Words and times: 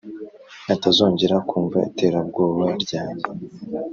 atazongera 0.73 1.35
kumva 1.49 1.77
iterabwoba 1.89 2.65
ryange 2.83 3.29